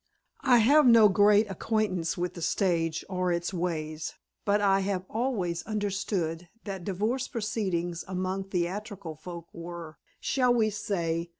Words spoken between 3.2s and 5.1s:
its ways, but I have